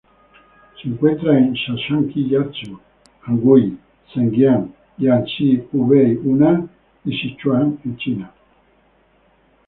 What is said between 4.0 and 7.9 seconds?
Zhejiang, Jiangxi, Hubei, Hunan y Sichuan